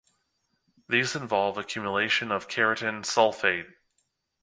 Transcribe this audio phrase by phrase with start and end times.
[0.89, 3.71] These involve accumulation of keratan sulfate.